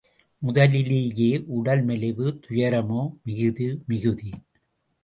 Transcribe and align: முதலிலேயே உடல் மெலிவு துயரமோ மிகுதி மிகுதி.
முதலிலேயே 0.41 1.27
உடல் 1.49 1.83
மெலிவு 1.83 2.27
துயரமோ 2.45 3.03
மிகுதி 3.23 3.79
மிகுதி. 3.87 4.31